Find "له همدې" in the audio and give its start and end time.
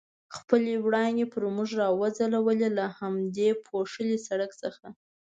2.77-3.49